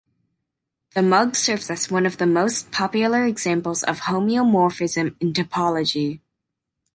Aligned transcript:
The 0.95 1.03
mug 1.03 1.35
serves 1.35 1.69
as 1.69 1.91
one 1.91 2.07
of 2.07 2.17
the 2.17 2.25
most 2.25 2.71
popular 2.71 3.23
examples 3.23 3.83
of 3.83 3.99
homeomorphism 3.99 5.15
in 5.21 5.31
topology. 5.31 6.21